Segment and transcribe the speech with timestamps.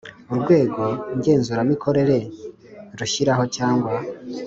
[0.33, 0.83] Urwego
[1.17, 2.17] ngenzuramikorere
[2.97, 3.93] rushyiraho cyangwa